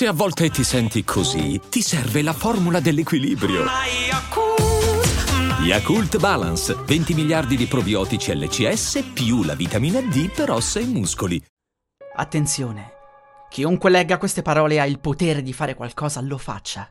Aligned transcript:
Se 0.00 0.06
a 0.06 0.14
volte 0.14 0.48
ti 0.48 0.64
senti 0.64 1.04
così, 1.04 1.60
ti 1.68 1.82
serve 1.82 2.22
la 2.22 2.32
formula 2.32 2.80
dell'equilibrio. 2.80 3.66
Yakult 5.62 6.16
Balance, 6.18 6.74
20 6.74 7.12
miliardi 7.12 7.54
di 7.54 7.66
probiotici 7.66 8.34
LCS 8.34 9.10
più 9.12 9.42
la 9.42 9.54
vitamina 9.54 10.00
D 10.00 10.32
per 10.32 10.52
ossa 10.52 10.80
e 10.80 10.86
muscoli. 10.86 11.44
Attenzione, 12.16 12.92
chiunque 13.50 13.90
legga 13.90 14.16
queste 14.16 14.40
parole 14.40 14.80
ha 14.80 14.86
il 14.86 15.00
potere 15.00 15.42
di 15.42 15.52
fare 15.52 15.74
qualcosa, 15.74 16.22
lo 16.22 16.38
faccia. 16.38 16.90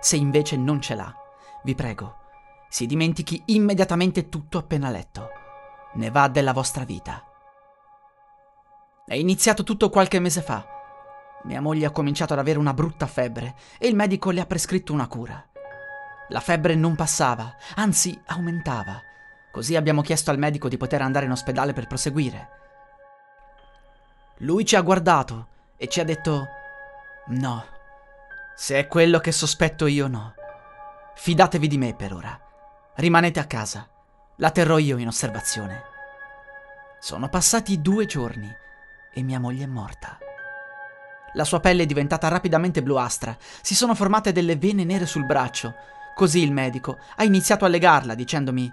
Se 0.00 0.14
invece 0.14 0.56
non 0.56 0.80
ce 0.80 0.94
l'ha, 0.94 1.12
vi 1.64 1.74
prego, 1.74 2.18
si 2.68 2.86
dimentichi 2.86 3.42
immediatamente 3.46 4.28
tutto 4.28 4.58
appena 4.58 4.90
letto. 4.90 5.30
Ne 5.94 6.08
va 6.12 6.28
della 6.28 6.52
vostra 6.52 6.84
vita. 6.84 7.20
È 9.04 9.14
iniziato 9.16 9.64
tutto 9.64 9.90
qualche 9.90 10.20
mese 10.20 10.40
fa. 10.40 10.76
Mia 11.44 11.60
moglie 11.60 11.86
ha 11.86 11.90
cominciato 11.90 12.32
ad 12.32 12.38
avere 12.38 12.58
una 12.58 12.74
brutta 12.74 13.06
febbre 13.06 13.54
e 13.78 13.88
il 13.88 13.94
medico 13.94 14.30
le 14.30 14.40
ha 14.40 14.46
prescritto 14.46 14.92
una 14.92 15.06
cura. 15.06 15.42
La 16.28 16.40
febbre 16.40 16.74
non 16.74 16.94
passava, 16.94 17.54
anzi 17.76 18.20
aumentava. 18.26 19.00
Così 19.50 19.76
abbiamo 19.76 20.02
chiesto 20.02 20.30
al 20.30 20.38
medico 20.38 20.68
di 20.68 20.76
poter 20.76 21.00
andare 21.00 21.24
in 21.24 21.30
ospedale 21.30 21.72
per 21.72 21.86
proseguire. 21.86 22.48
Lui 24.38 24.64
ci 24.64 24.76
ha 24.76 24.82
guardato 24.82 25.48
e 25.76 25.88
ci 25.88 26.00
ha 26.00 26.04
detto 26.04 26.46
no. 27.28 27.64
Se 28.54 28.78
è 28.78 28.86
quello 28.86 29.20
che 29.20 29.32
sospetto 29.32 29.86
io 29.86 30.06
no. 30.06 30.34
Fidatevi 31.14 31.66
di 31.66 31.78
me 31.78 31.94
per 31.94 32.12
ora. 32.12 32.38
Rimanete 32.96 33.40
a 33.40 33.46
casa. 33.46 33.88
La 34.36 34.50
terrò 34.50 34.78
io 34.78 34.98
in 34.98 35.06
osservazione. 35.06 35.82
Sono 37.00 37.28
passati 37.28 37.80
due 37.80 38.06
giorni 38.06 38.52
e 39.12 39.22
mia 39.22 39.40
moglie 39.40 39.64
è 39.64 39.68
morta. 39.68 40.18
La 41.34 41.44
sua 41.44 41.60
pelle 41.60 41.82
è 41.82 41.86
diventata 41.86 42.28
rapidamente 42.28 42.82
bluastra, 42.82 43.36
si 43.60 43.74
sono 43.74 43.94
formate 43.94 44.32
delle 44.32 44.56
vene 44.56 44.84
nere 44.84 45.06
sul 45.06 45.26
braccio. 45.26 45.74
Così 46.14 46.42
il 46.42 46.52
medico 46.52 46.96
ha 47.16 47.24
iniziato 47.24 47.64
a 47.64 47.68
legarla 47.68 48.14
dicendomi 48.14 48.70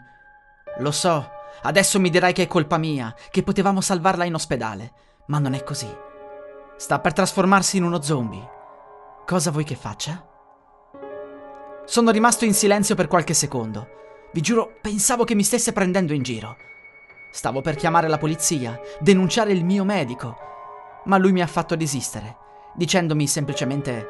Lo 0.80 0.92
so, 0.92 1.30
adesso 1.64 2.00
mi 2.00 2.10
dirai 2.10 2.34
che 2.34 2.44
è 2.44 2.48
colpa 2.48 2.78
mia, 2.78 3.14
che 3.30 3.44
potevamo 3.44 3.82
salvarla 3.82 4.24
in 4.24 4.34
ospedale, 4.34 4.94
ma 5.28 5.40
non 5.40 5.54
è 5.54 5.64
così. 5.64 5.94
Sta 6.78 7.00
per 7.00 7.14
trasformarsi 7.14 7.78
in 7.78 7.84
uno 7.84 8.02
zombie. 8.02 8.50
Cosa 9.26 9.52
vuoi 9.52 9.64
che 9.64 9.76
faccia? 9.76 10.26
Sono 11.86 12.12
rimasto 12.12 12.46
in 12.46 12.54
silenzio 12.54 12.96
per 12.96 13.08
qualche 13.08 13.34
secondo. 13.34 13.88
Vi 14.34 14.42
giuro, 14.42 14.78
pensavo 14.82 15.24
che 15.24 15.36
mi 15.36 15.44
stesse 15.44 15.72
prendendo 15.72 16.14
in 16.14 16.24
giro. 16.24 16.58
Stavo 17.32 17.62
per 17.62 17.76
chiamare 17.76 18.08
la 18.08 18.18
polizia, 18.18 18.80
denunciare 19.00 19.52
il 19.52 19.64
mio 19.64 19.84
medico, 19.84 20.36
ma 21.06 21.18
lui 21.18 21.32
mi 21.32 21.42
ha 21.42 21.48
fatto 21.48 21.76
desistere, 21.76 22.38
dicendomi 22.76 23.28
semplicemente 23.28 24.10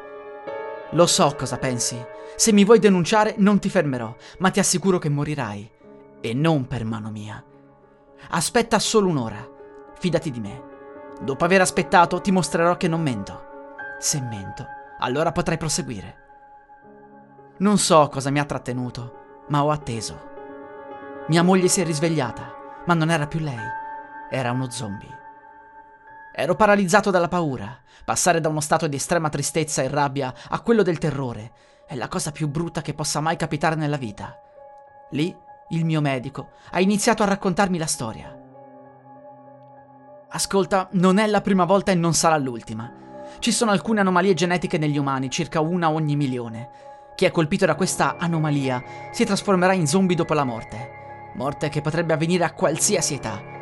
Lo 0.90 1.06
so 1.06 1.34
cosa 1.36 1.58
pensi. 1.58 2.00
Se 2.36 2.52
mi 2.52 2.64
vuoi 2.64 2.78
denunciare 2.78 3.34
non 3.38 3.58
ti 3.58 3.68
fermerò, 3.68 4.14
ma 4.38 4.50
ti 4.50 4.60
assicuro 4.60 4.98
che 4.98 5.08
morirai. 5.08 5.70
E 6.20 6.34
non 6.34 6.66
per 6.66 6.84
mano 6.84 7.10
mia. 7.10 7.42
Aspetta 8.30 8.78
solo 8.78 9.08
un'ora. 9.08 9.46
Fidati 9.98 10.30
di 10.30 10.40
me. 10.40 10.62
Dopo 11.20 11.44
aver 11.44 11.60
aspettato 11.60 12.20
ti 12.20 12.30
mostrerò 12.30 12.76
che 12.76 12.88
non 12.88 13.00
mento. 13.00 13.44
Se 13.98 14.20
mento, 14.20 14.66
allora 14.98 15.32
potrai 15.32 15.56
proseguire. 15.56 16.24
Non 17.58 17.78
so 17.78 18.08
cosa 18.08 18.30
mi 18.30 18.38
ha 18.38 18.44
trattenuto, 18.44 19.44
ma 19.48 19.64
ho 19.64 19.70
atteso. 19.70 20.34
Mia 21.28 21.42
moglie 21.42 21.68
si 21.68 21.80
è 21.80 21.84
risvegliata, 21.84 22.82
ma 22.84 22.94
non 22.94 23.10
era 23.10 23.26
più 23.26 23.40
lei, 23.40 23.58
era 24.30 24.50
uno 24.50 24.68
zombie. 24.70 25.25
Ero 26.38 26.54
paralizzato 26.54 27.10
dalla 27.10 27.28
paura. 27.28 27.80
Passare 28.04 28.40
da 28.40 28.50
uno 28.50 28.60
stato 28.60 28.86
di 28.86 28.96
estrema 28.96 29.30
tristezza 29.30 29.80
e 29.80 29.88
rabbia 29.88 30.34
a 30.50 30.60
quello 30.60 30.82
del 30.82 30.98
terrore 30.98 31.52
è 31.86 31.94
la 31.94 32.08
cosa 32.08 32.30
più 32.30 32.46
brutta 32.46 32.82
che 32.82 32.92
possa 32.92 33.20
mai 33.20 33.36
capitare 33.36 33.74
nella 33.74 33.96
vita. 33.96 34.38
Lì, 35.12 35.34
il 35.70 35.84
mio 35.86 36.02
medico 36.02 36.50
ha 36.72 36.80
iniziato 36.80 37.22
a 37.22 37.26
raccontarmi 37.26 37.78
la 37.78 37.86
storia. 37.86 38.38
Ascolta, 40.28 40.88
non 40.92 41.16
è 41.16 41.26
la 41.26 41.40
prima 41.40 41.64
volta 41.64 41.92
e 41.92 41.94
non 41.94 42.12
sarà 42.12 42.36
l'ultima. 42.36 42.92
Ci 43.38 43.50
sono 43.50 43.70
alcune 43.70 44.00
anomalie 44.00 44.34
genetiche 44.34 44.76
negli 44.76 44.98
umani, 44.98 45.30
circa 45.30 45.60
una 45.60 45.90
ogni 45.90 46.16
milione. 46.16 46.68
Chi 47.14 47.24
è 47.24 47.30
colpito 47.30 47.64
da 47.64 47.76
questa 47.76 48.16
anomalia 48.18 48.82
si 49.10 49.24
trasformerà 49.24 49.72
in 49.72 49.86
zombie 49.86 50.16
dopo 50.16 50.34
la 50.34 50.44
morte. 50.44 50.90
Morte 51.34 51.70
che 51.70 51.80
potrebbe 51.80 52.12
avvenire 52.12 52.44
a 52.44 52.52
qualsiasi 52.52 53.14
età. 53.14 53.55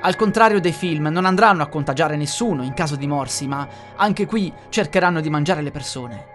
Al 0.00 0.14
contrario 0.14 0.60
dei 0.60 0.72
film, 0.72 1.06
non 1.06 1.24
andranno 1.24 1.62
a 1.62 1.68
contagiare 1.68 2.16
nessuno 2.16 2.62
in 2.62 2.74
caso 2.74 2.96
di 2.96 3.06
morsi, 3.06 3.46
ma 3.46 3.66
anche 3.96 4.26
qui 4.26 4.52
cercheranno 4.68 5.20
di 5.20 5.30
mangiare 5.30 5.62
le 5.62 5.70
persone. 5.70 6.34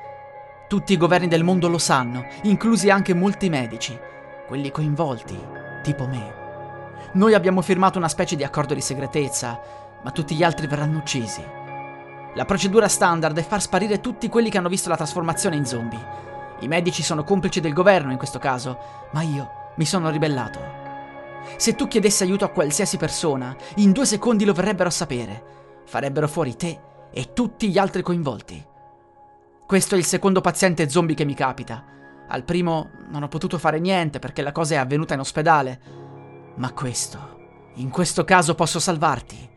Tutti 0.68 0.94
i 0.94 0.98
governi 0.98 1.28
del 1.28 1.44
mondo 1.44 1.68
lo 1.68 1.78
sanno, 1.78 2.26
inclusi 2.44 2.90
anche 2.90 3.14
molti 3.14 3.50
medici, 3.50 3.98
quelli 4.48 4.72
coinvolti, 4.72 5.40
tipo 5.84 6.08
me. 6.08 6.40
Noi 7.14 7.34
abbiamo 7.34 7.62
firmato 7.62 7.98
una 7.98 8.08
specie 8.08 8.36
di 8.36 8.44
accordo 8.44 8.74
di 8.74 8.82
segretezza, 8.82 9.60
ma 10.02 10.12
tutti 10.12 10.36
gli 10.36 10.44
altri 10.44 10.68
verranno 10.68 10.98
uccisi. 10.98 11.44
La 12.34 12.46
procedura 12.46 12.88
standard 12.88 13.38
è 13.38 13.44
far 13.44 13.62
sparire 13.62 14.00
tutti 14.00 14.30
quelli 14.30 14.50
che 14.50 14.58
hanno 14.58 14.70
visto 14.70 14.90
la 14.90 14.96
trasformazione 14.96 15.58
in 15.58 15.66
zombie. 15.66 16.00
I 16.60 16.68
medici 16.68 17.04
sono 17.04 17.24
complici 17.24 17.60
del 17.60 17.74
governo 17.74 18.12
in 18.12 18.18
questo 18.18 18.40
caso, 18.40 18.78
ma 19.12 19.22
io 19.22 19.74
mi 19.76 19.86
sono 19.86 20.10
ribellato. 20.10 20.71
Se 21.58 21.76
tu 21.76 21.88
chiedessi 21.88 22.24
aiuto 22.24 22.46
a 22.46 22.50
qualsiasi 22.50 22.98
persona, 22.98 23.56
in 23.76 23.92
due 23.92 24.06
secondi 24.06 24.46
lo 24.46 24.54
verrebbero 24.54 24.90
a 24.90 24.92
sapere. 24.92 25.44
Farebbero 25.86 26.28
fuori 26.28 26.56
te 26.56 26.80
e 27.12 27.34
tutti 27.34 27.70
gli 27.70 27.78
altri 27.78 28.02
coinvolti. 28.02 28.66
Questo 29.66 29.96
è 29.96 29.98
il 29.98 30.06
secondo 30.06 30.42
paziente 30.42 30.90
zombie 30.90 31.16
che 31.16 31.26
mi 31.26 31.34
capita. 31.34 31.86
Al 32.28 32.44
primo 32.44 32.90
non 33.10 33.24
ho 33.24 33.28
potuto 33.28 33.58
fare 33.58 33.80
niente 33.80 34.20
perché 34.20 34.42
la 34.42 34.52
cosa 34.52 34.76
è 34.76 34.78
avvenuta 34.78 35.14
in 35.14 35.20
ospedale. 35.20 35.82
Ma 36.56 36.74
questo, 36.74 37.72
in 37.76 37.90
questo 37.90 38.24
caso 38.24 38.56
posso 38.56 38.80
salvarti. 38.80 39.50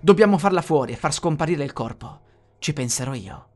Dobbiamo 0.00 0.38
farla 0.38 0.62
fuori 0.62 0.92
e 0.92 0.96
far 0.96 1.12
scomparire 1.12 1.64
il 1.64 1.72
corpo. 1.72 2.20
Ci 2.58 2.72
penserò 2.72 3.14
io. 3.14 3.48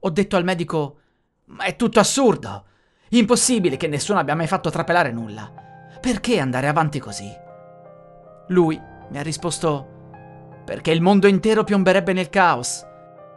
Ho 0.00 0.10
detto 0.10 0.36
al 0.36 0.44
medico: 0.44 0.98
Ma 1.46 1.64
è 1.64 1.76
tutto 1.76 2.00
assurdo! 2.00 2.64
Impossibile 3.10 3.76
che 3.76 3.86
nessuno 3.86 4.18
abbia 4.18 4.34
mai 4.34 4.46
fatto 4.46 4.70
trapelare 4.70 5.12
nulla. 5.12 5.65
Perché 6.06 6.38
andare 6.38 6.68
avanti 6.68 7.00
così? 7.00 7.28
Lui 8.50 8.80
mi 9.10 9.18
ha 9.18 9.22
risposto: 9.22 9.86
Perché 10.64 10.92
il 10.92 11.00
mondo 11.00 11.26
intero 11.26 11.64
piomberebbe 11.64 12.12
nel 12.12 12.30
caos. 12.30 12.86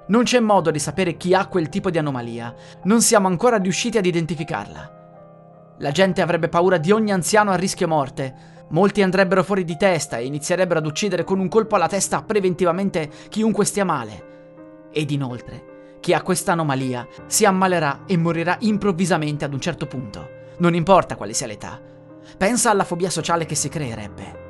Non 0.10 0.22
c'è 0.22 0.40
modo 0.40 0.70
di 0.70 0.78
sapere 0.78 1.18
chi 1.18 1.34
ha 1.34 1.48
quel 1.48 1.68
tipo 1.70 1.90
di 1.90 1.98
anomalia. 1.98 2.54
Non 2.84 3.02
siamo 3.02 3.28
ancora 3.28 3.58
riusciti 3.58 3.98
ad 3.98 4.06
identificarla. 4.06 5.78
La 5.80 5.90
gente 5.90 6.22
avrebbe 6.22 6.48
paura 6.48 6.78
di 6.78 6.92
ogni 6.92 7.12
anziano 7.12 7.50
a 7.50 7.56
rischio 7.56 7.88
morte, 7.88 8.36
Molti 8.68 9.02
andrebbero 9.02 9.44
fuori 9.44 9.64
di 9.64 9.76
testa 9.76 10.18
e 10.18 10.28
inizierebbero 10.28 10.78
ad 10.78 10.86
uccidere 10.86 11.24
con 11.24 11.40
un 11.40 11.48
colpo 11.48 11.74
alla 11.74 11.88
testa 11.88 12.22
preventivamente 12.22 13.10
chiunque 13.30 13.66
stia 13.66 13.84
male. 13.84 14.90
Ed 14.92 15.10
inoltre, 15.10 15.98
chi 16.02 16.14
ha 16.14 16.22
questa 16.22 16.52
anomalia 16.52 17.08
si 17.26 17.46
ammalerà 17.46 18.02
e 18.06 18.16
morirà 18.16 18.58
improvvisamente 18.60 19.44
ad 19.44 19.54
un 19.54 19.60
certo 19.60 19.88
punto, 19.88 20.30
non 20.58 20.76
importa 20.76 21.16
quale 21.16 21.34
sia 21.34 21.48
l'età. 21.48 21.98
Pensa 22.38 22.70
alla 22.70 22.84
fobia 22.84 23.10
sociale 23.10 23.46
che 23.46 23.56
si 23.56 23.70
creerebbe. 23.70 24.48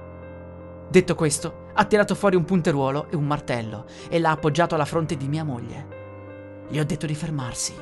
Detto 0.89 1.15
questo, 1.15 1.67
ha 1.73 1.85
tirato 1.85 2.15
fuori 2.15 2.35
un 2.35 2.45
punteruolo 2.45 3.09
e 3.09 3.15
un 3.15 3.25
martello 3.25 3.85
e 4.09 4.19
l'ha 4.19 4.31
appoggiato 4.31 4.75
alla 4.75 4.85
fronte 4.85 5.17
di 5.17 5.27
mia 5.27 5.43
moglie. 5.43 5.97
Gli 6.67 6.79
ho 6.79 6.85
detto 6.85 7.05
di 7.05 7.15
fermarsi. 7.15 7.75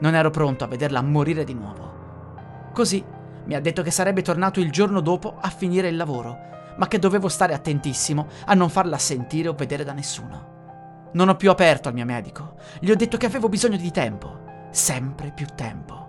Non 0.00 0.14
ero 0.14 0.30
pronto 0.30 0.64
a 0.64 0.68
vederla 0.68 1.02
morire 1.02 1.44
di 1.44 1.54
nuovo. 1.54 2.70
Così 2.72 3.04
mi 3.44 3.54
ha 3.54 3.60
detto 3.60 3.82
che 3.82 3.90
sarebbe 3.90 4.22
tornato 4.22 4.60
il 4.60 4.70
giorno 4.70 5.00
dopo 5.00 5.36
a 5.40 5.48
finire 5.50 5.88
il 5.88 5.96
lavoro, 5.96 6.38
ma 6.76 6.88
che 6.88 6.98
dovevo 6.98 7.28
stare 7.28 7.54
attentissimo 7.54 8.28
a 8.46 8.54
non 8.54 8.70
farla 8.70 8.98
sentire 8.98 9.48
o 9.48 9.54
vedere 9.54 9.84
da 9.84 9.92
nessuno. 9.92 11.10
Non 11.12 11.28
ho 11.28 11.36
più 11.36 11.50
aperto 11.50 11.88
al 11.88 11.94
mio 11.94 12.04
medico. 12.04 12.54
Gli 12.80 12.90
ho 12.90 12.96
detto 12.96 13.16
che 13.16 13.26
avevo 13.26 13.48
bisogno 13.48 13.76
di 13.76 13.90
tempo, 13.90 14.68
sempre 14.70 15.32
più 15.34 15.46
tempo. 15.54 16.07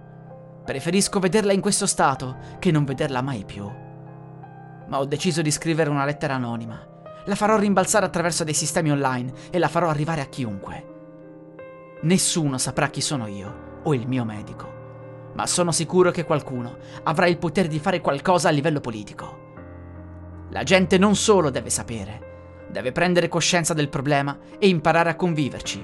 Preferisco 0.70 1.20
vederla 1.20 1.52
in 1.52 1.62
questo 1.62 1.88
stato 1.88 2.38
che 2.60 2.70
non 2.70 2.86
vederla 2.86 3.24
mai 3.24 3.44
più. 3.44 3.68
Ma 4.88 5.00
ho 5.00 5.06
deciso 5.06 5.42
di 5.42 5.50
scrivere 5.50 5.90
una 5.90 6.06
lettera 6.06 6.36
anonima. 6.36 6.80
La 7.26 7.34
farò 7.34 7.58
rimbalzare 7.58 8.06
attraverso 8.06 8.44
dei 8.44 8.54
sistemi 8.54 8.92
online 8.92 9.34
e 9.50 9.58
la 9.58 9.68
farò 9.68 9.90
arrivare 9.90 10.22
a 10.22 10.28
chiunque. 10.28 11.98
Nessuno 12.04 12.60
saprà 12.60 12.90
chi 12.90 13.02
sono 13.02 13.26
io 13.26 13.80
o 13.82 13.96
il 13.96 14.08
mio 14.08 14.24
medico 14.26 14.78
ma 15.34 15.48
sono 15.48 15.72
sicuro 15.72 16.12
che 16.12 16.26
qualcuno 16.26 16.78
avrà 17.04 17.28
il 17.28 17.38
potere 17.38 17.68
di 17.68 17.80
fare 17.80 18.02
qualcosa 18.02 18.50
a 18.50 18.52
livello 18.52 18.80
politico. 18.80 20.48
La 20.50 20.64
gente 20.64 20.98
non 20.98 21.16
solo 21.16 21.50
deve 21.50 21.70
sapere, 21.70 22.68
deve 22.70 22.92
prendere 22.92 23.28
coscienza 23.28 23.74
del 23.74 23.90
problema 23.90 24.38
e 24.60 24.68
imparare 24.68 25.12
a 25.12 25.16
conviverci, 25.16 25.84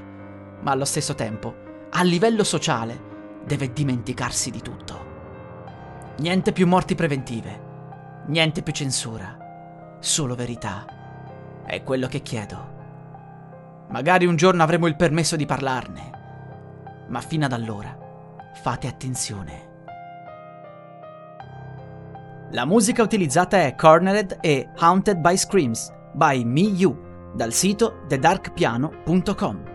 ma 0.61 0.71
allo 0.71 0.85
stesso 0.85 1.15
tempo, 1.15 1.55
a 1.89 2.03
livello 2.03 2.43
sociale, 2.43 3.04
deve 3.45 3.71
dimenticarsi 3.71 4.49
di 4.51 4.61
tutto. 4.61 5.13
Niente 6.17 6.51
più 6.51 6.67
morti 6.67 6.95
preventive, 6.95 7.61
niente 8.27 8.61
più 8.61 8.73
censura, 8.73 9.97
solo 9.99 10.35
verità. 10.35 10.85
È 11.65 11.83
quello 11.83 12.07
che 12.07 12.21
chiedo. 12.21 12.73
Magari 13.89 14.25
un 14.25 14.35
giorno 14.35 14.63
avremo 14.63 14.87
il 14.87 14.95
permesso 14.95 15.35
di 15.35 15.45
parlarne. 15.45 16.11
Ma 17.07 17.21
fino 17.21 17.45
ad 17.45 17.53
allora, 17.53 17.95
fate 18.53 18.87
attenzione. 18.87 19.73
La 22.51 22.65
musica 22.65 23.03
utilizzata 23.03 23.57
è 23.57 23.75
Cornered 23.75 24.37
e 24.41 24.69
Haunted 24.77 25.17
by 25.17 25.35
Screams 25.35 25.91
by 26.13 26.43
Me 26.43 26.61
You 26.61 27.33
dal 27.33 27.51
sito 27.51 28.05
thedarkpiano.com. 28.07 29.74